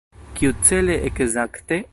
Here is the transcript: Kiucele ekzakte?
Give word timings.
Kiucele 0.37 0.95
ekzakte? 1.11 1.77